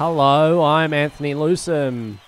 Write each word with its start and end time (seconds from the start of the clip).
Hello, 0.00 0.64
I'm 0.64 0.94
Anthony 0.94 1.34
Lewsome. 1.34 2.20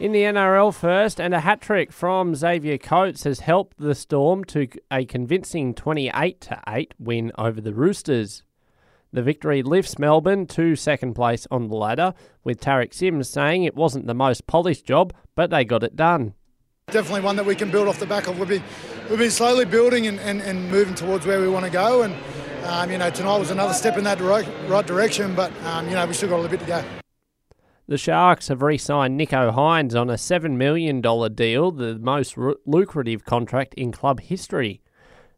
In 0.00 0.10
the 0.10 0.22
NRL 0.22 0.74
first, 0.74 1.20
and 1.20 1.32
a 1.32 1.38
hat 1.38 1.60
trick 1.60 1.92
from 1.92 2.34
Xavier 2.34 2.76
Coates 2.76 3.22
has 3.22 3.38
helped 3.38 3.78
the 3.78 3.94
Storm 3.94 4.42
to 4.46 4.66
a 4.90 5.04
convincing 5.04 5.74
28 5.74 6.48
8 6.66 6.94
win 6.98 7.30
over 7.38 7.60
the 7.60 7.72
Roosters. 7.72 8.42
The 9.12 9.22
victory 9.22 9.62
lifts 9.62 9.96
Melbourne 9.96 10.44
to 10.48 10.74
second 10.74 11.14
place 11.14 11.46
on 11.52 11.68
the 11.68 11.76
ladder, 11.76 12.14
with 12.42 12.60
Tariq 12.60 12.92
Sims 12.92 13.30
saying 13.30 13.62
it 13.62 13.76
wasn't 13.76 14.08
the 14.08 14.12
most 14.12 14.48
polished 14.48 14.84
job, 14.84 15.12
but 15.36 15.50
they 15.50 15.64
got 15.64 15.84
it 15.84 15.94
done. 15.94 16.34
Definitely 16.88 17.20
one 17.20 17.36
that 17.36 17.46
we 17.46 17.54
can 17.54 17.70
build 17.70 17.86
off 17.86 18.00
the 18.00 18.06
back 18.06 18.26
of. 18.26 18.40
We've 18.40 18.48
been, 18.48 18.64
we've 19.08 19.20
been 19.20 19.30
slowly 19.30 19.66
building 19.66 20.08
and, 20.08 20.18
and, 20.18 20.42
and 20.42 20.68
moving 20.68 20.96
towards 20.96 21.26
where 21.26 21.40
we 21.40 21.48
want 21.48 21.64
to 21.64 21.70
go. 21.70 22.02
And, 22.02 22.12
um, 22.66 22.90
you 22.90 22.98
know, 22.98 23.10
tonight 23.10 23.38
was 23.38 23.50
another 23.50 23.72
step 23.72 23.96
in 23.96 24.04
that 24.04 24.20
right 24.20 24.86
direction, 24.86 25.34
but, 25.34 25.52
um, 25.64 25.88
you 25.88 25.94
know, 25.94 26.06
we 26.06 26.12
still 26.12 26.28
got 26.28 26.36
a 26.36 26.42
little 26.42 26.56
bit 26.56 26.60
to 26.60 26.66
go. 26.66 26.84
The 27.88 27.96
Sharks 27.96 28.48
have 28.48 28.62
re 28.62 28.78
signed 28.78 29.18
Nicho 29.18 29.54
Hynes 29.54 29.94
on 29.94 30.10
a 30.10 30.14
$7 30.14 30.56
million 30.56 31.00
deal, 31.00 31.70
the 31.70 31.98
most 31.98 32.36
r- 32.36 32.56
lucrative 32.66 33.24
contract 33.24 33.74
in 33.74 33.92
club 33.92 34.20
history. 34.20 34.82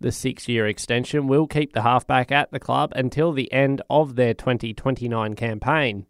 The 0.00 0.10
six 0.10 0.48
year 0.48 0.66
extension 0.66 1.28
will 1.28 1.46
keep 1.46 1.74
the 1.74 1.82
halfback 1.82 2.32
at 2.32 2.50
the 2.50 2.58
club 2.58 2.92
until 2.96 3.32
the 3.32 3.52
end 3.52 3.82
of 3.90 4.16
their 4.16 4.32
2029 4.32 5.34
campaign. 5.34 6.06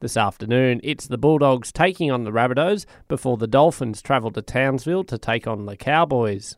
This 0.00 0.16
afternoon, 0.16 0.80
it's 0.82 1.06
the 1.06 1.18
Bulldogs 1.18 1.72
taking 1.72 2.10
on 2.10 2.24
the 2.24 2.30
Rabbitohs 2.30 2.86
before 3.06 3.36
the 3.36 3.46
Dolphins 3.46 4.00
travel 4.00 4.30
to 4.30 4.40
Townsville 4.40 5.04
to 5.04 5.18
take 5.18 5.46
on 5.46 5.66
the 5.66 5.76
Cowboys. 5.76 6.56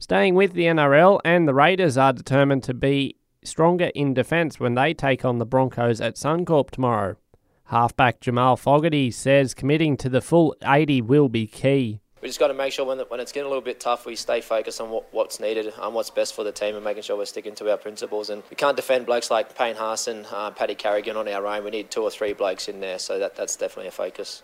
Staying 0.00 0.36
with 0.36 0.52
the 0.52 0.62
NRL, 0.62 1.20
and 1.24 1.48
the 1.48 1.52
Raiders 1.52 1.98
are 1.98 2.12
determined 2.12 2.62
to 2.62 2.72
be 2.72 3.16
stronger 3.42 3.90
in 3.96 4.14
defence 4.14 4.60
when 4.60 4.74
they 4.74 4.94
take 4.94 5.24
on 5.24 5.38
the 5.38 5.44
Broncos 5.44 6.00
at 6.00 6.14
Suncorp 6.14 6.70
tomorrow. 6.70 7.16
Halfback 7.64 8.20
Jamal 8.20 8.56
Fogarty 8.56 9.10
says 9.10 9.54
committing 9.54 9.96
to 9.96 10.08
the 10.08 10.20
full 10.20 10.54
80 10.64 11.02
will 11.02 11.28
be 11.28 11.48
key. 11.48 12.00
We 12.22 12.28
just 12.28 12.38
got 12.38 12.48
to 12.48 12.54
make 12.54 12.72
sure 12.72 12.86
when, 12.86 13.00
when 13.00 13.18
it's 13.18 13.32
getting 13.32 13.46
a 13.46 13.48
little 13.48 13.62
bit 13.62 13.80
tough, 13.80 14.06
we 14.06 14.14
stay 14.14 14.40
focused 14.40 14.80
on 14.80 14.88
what, 14.90 15.12
what's 15.12 15.40
needed 15.40 15.72
and 15.76 15.94
what's 15.94 16.10
best 16.10 16.32
for 16.32 16.44
the 16.44 16.52
team 16.52 16.76
and 16.76 16.84
making 16.84 17.02
sure 17.02 17.16
we're 17.16 17.24
sticking 17.24 17.56
to 17.56 17.68
our 17.68 17.76
principles. 17.76 18.30
And 18.30 18.44
we 18.50 18.56
can't 18.56 18.76
defend 18.76 19.04
blokes 19.04 19.32
like 19.32 19.58
Payne 19.58 19.76
Haas 19.76 20.06
uh, 20.06 20.52
Paddy 20.52 20.76
Carrigan 20.76 21.16
on 21.16 21.26
our 21.26 21.44
own. 21.44 21.64
We 21.64 21.70
need 21.70 21.90
two 21.90 22.02
or 22.02 22.10
three 22.10 22.34
blokes 22.34 22.68
in 22.68 22.78
there, 22.78 23.00
so 23.00 23.18
that, 23.18 23.34
that's 23.34 23.56
definitely 23.56 23.88
a 23.88 23.92
focus. 23.92 24.42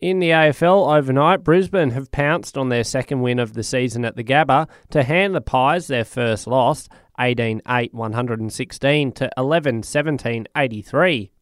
In 0.00 0.20
the 0.20 0.30
AFL 0.30 0.96
overnight, 0.96 1.42
Brisbane 1.42 1.90
have 1.90 2.12
pounced 2.12 2.56
on 2.56 2.68
their 2.68 2.84
second 2.84 3.20
win 3.20 3.40
of 3.40 3.54
the 3.54 3.64
season 3.64 4.04
at 4.04 4.14
the 4.14 4.22
Gabba 4.22 4.68
to 4.90 5.02
hand 5.02 5.34
the 5.34 5.40
Pies 5.40 5.88
their 5.88 6.04
first 6.04 6.46
loss, 6.46 6.88
18 7.18 7.62
8 7.68 7.92
116 7.92 9.12
to 9.12 9.30
11 9.36 9.82
17 9.82 10.46
83. 10.56 11.32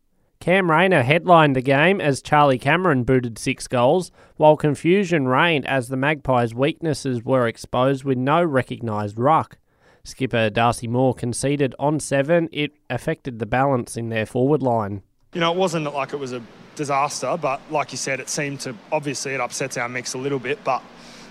Cam 0.41 0.71
Rayner 0.71 1.03
headlined 1.03 1.55
the 1.55 1.61
game 1.61 2.01
as 2.01 2.23
Charlie 2.23 2.59
Cameron 2.59 3.05
booted 3.05 3.39
six 3.39 3.69
goals, 3.69 4.11
while 4.37 4.57
confusion 4.57 5.29
reigned 5.29 5.67
as 5.67 5.89
the 5.89 5.97
Magpies' 5.99 6.55
weaknesses 6.55 7.23
were 7.23 7.47
exposed 7.47 8.05
with 8.05 8.17
no 8.17 8.43
recognised 8.43 9.19
ruck. 9.19 9.59
Skipper 10.03 10.49
Darcy 10.49 10.87
Moore 10.87 11.13
conceded 11.13 11.75
on 11.79 12.01
seven. 12.01 12.49
It 12.53 12.73
affected 12.89 13.39
the 13.39 13.45
balance 13.45 13.99
in 13.99 14.09
their 14.09 14.25
forward 14.25 14.63
line. 14.63 15.03
You 15.35 15.41
know, 15.41 15.53
it 15.53 15.59
wasn't 15.59 15.93
like 15.93 16.15
it 16.15 16.19
was 16.19 16.33
a 16.33 16.41
disaster, 16.77 17.37
but 17.41 17.61
like 17.71 17.93
you 17.93 17.99
said, 17.99 18.21
it 18.21 18.29
seemed 18.29 18.61
to 18.61 18.75
obviously 18.93 19.33
it 19.33 19.41
upsets 19.41 19.77
our 19.77 19.89
mix 19.89 20.15
a 20.15 20.19
little 20.19 20.39
bit, 20.39 20.63
but 20.63 20.83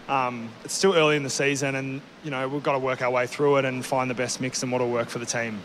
um, 0.07 0.49
it's 0.63 0.73
still 0.73 0.93
early 0.93 1.15
in 1.15 1.23
the 1.23 1.29
season, 1.29 1.75
and 1.75 2.01
you 2.23 2.31
know 2.31 2.47
we've 2.47 2.63
got 2.63 2.73
to 2.73 2.79
work 2.79 3.01
our 3.01 3.11
way 3.11 3.27
through 3.27 3.57
it 3.57 3.65
and 3.65 3.85
find 3.85 4.09
the 4.09 4.15
best 4.15 4.41
mix 4.41 4.61
and 4.63 4.71
what'll 4.71 4.91
work 4.91 5.09
for 5.09 5.19
the 5.19 5.25
team. 5.25 5.61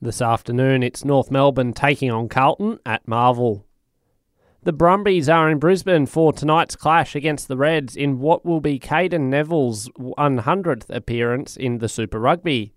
This 0.00 0.20
afternoon, 0.20 0.82
it's 0.82 1.04
North 1.04 1.30
Melbourne 1.30 1.72
taking 1.72 2.10
on 2.10 2.28
Carlton 2.28 2.78
at 2.84 3.06
Marvel. 3.08 3.66
The 4.62 4.72
Brumbies 4.72 5.28
are 5.28 5.48
in 5.48 5.58
Brisbane 5.58 6.06
for 6.06 6.32
tonight's 6.32 6.74
clash 6.74 7.14
against 7.14 7.46
the 7.46 7.56
Reds 7.56 7.94
in 7.94 8.18
what 8.18 8.44
will 8.44 8.60
be 8.60 8.80
Cadeyrn 8.80 9.28
Neville's 9.28 9.88
100th 9.90 10.90
appearance 10.90 11.56
in 11.56 11.78
the 11.78 11.88
Super 11.88 12.18
Rugby. 12.18 12.74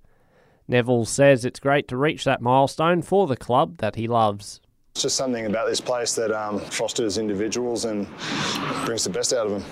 Neville 0.67 1.05
says 1.05 1.43
it's 1.43 1.59
great 1.59 1.87
to 1.87 1.97
reach 1.97 2.25
that 2.25 2.41
milestone 2.41 3.01
for 3.01 3.25
the 3.25 3.35
club 3.35 3.77
that 3.79 3.95
he 3.95 4.07
loves. 4.07 4.61
It's 4.99 5.03
just 5.03 5.15
something 5.15 5.45
about 5.45 5.69
this 5.69 5.79
place 5.79 6.13
that 6.15 6.29
um, 6.29 6.59
fosters 6.59 7.17
individuals 7.17 7.85
and 7.85 8.05
brings 8.83 9.05
the 9.05 9.09
best 9.09 9.31
out 9.31 9.45
of 9.45 9.53
them. 9.53 9.63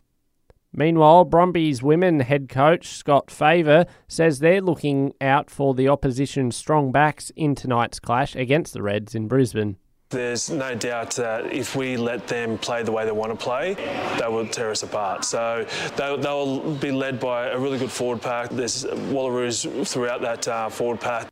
Meanwhile, 0.72 1.26
Brumbies 1.26 1.84
women 1.84 2.22
head 2.22 2.48
coach 2.48 2.88
Scott 2.88 3.30
Fava 3.30 3.88
says 4.08 4.40
they're 4.40 4.62
looking 4.62 5.12
out 5.20 5.50
for 5.52 5.74
the 5.74 5.90
opposition's 5.90 6.56
strong 6.56 6.94
backs 6.94 7.30
in 7.36 7.56
tonight's 7.56 8.00
clash 8.00 8.38
against 8.38 8.72
the 8.72 8.82
Reds 8.82 9.16
in 9.16 9.28
Brisbane. 9.28 9.76
There's 10.12 10.50
no 10.50 10.76
doubt 10.76 11.12
that 11.18 11.52
if 11.52 11.76
we 11.76 11.98
let 11.98 12.26
them 12.30 12.58
play 12.58 12.84
the 12.84 12.94
way 12.94 13.04
they 13.04 13.12
want 13.12 13.38
to 13.38 13.38
play, 13.38 13.74
they 14.18 14.30
will 14.30 14.48
tear 14.48 14.72
us 14.72 14.84
apart. 14.84 15.26
So 15.26 15.68
they'll, 15.98 16.18
they'll 16.18 16.74
be 16.76 16.94
led 16.94 17.20
by 17.20 17.48
a 17.48 17.60
really 17.60 17.80
good 17.80 17.92
forward 17.92 18.22
pack. 18.22 18.50
There's 18.50 18.86
Wallaroos 18.86 19.86
throughout 19.86 20.22
that 20.22 20.48
uh, 20.48 20.70
forward 20.70 21.02
pack. 21.02 21.28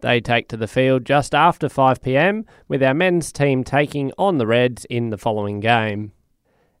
They 0.00 0.20
take 0.20 0.48
to 0.48 0.56
the 0.56 0.66
field 0.66 1.04
just 1.04 1.34
after 1.34 1.68
5 1.68 2.02
pm, 2.02 2.46
with 2.68 2.82
our 2.82 2.94
men's 2.94 3.32
team 3.32 3.64
taking 3.64 4.12
on 4.16 4.38
the 4.38 4.46
Reds 4.46 4.84
in 4.86 5.10
the 5.10 5.18
following 5.18 5.60
game. 5.60 6.12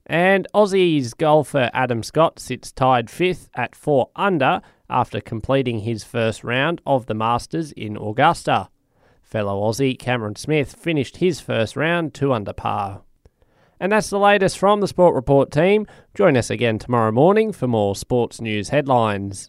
And 0.06 0.48
Aussie's 0.54 1.14
golfer 1.14 1.70
Adam 1.72 2.02
Scott 2.02 2.40
sits 2.40 2.72
tied 2.72 3.10
fifth 3.10 3.48
at 3.54 3.76
4 3.76 4.10
under 4.16 4.60
after 4.88 5.20
completing 5.20 5.80
his 5.80 6.02
first 6.02 6.42
round 6.42 6.80
of 6.84 7.06
the 7.06 7.14
Masters 7.14 7.72
in 7.72 7.96
Augusta. 7.96 8.68
Fellow 9.22 9.62
Aussie 9.62 9.96
Cameron 9.96 10.34
Smith 10.34 10.74
finished 10.74 11.18
his 11.18 11.40
first 11.40 11.76
round 11.76 12.12
2 12.12 12.32
under 12.32 12.52
par. 12.52 13.02
And 13.78 13.92
that's 13.92 14.10
the 14.10 14.18
latest 14.18 14.58
from 14.58 14.80
the 14.80 14.88
Sport 14.88 15.14
Report 15.14 15.50
team. 15.50 15.86
Join 16.14 16.36
us 16.36 16.50
again 16.50 16.78
tomorrow 16.78 17.12
morning 17.12 17.52
for 17.52 17.68
more 17.68 17.94
sports 17.94 18.40
news 18.40 18.70
headlines. 18.70 19.48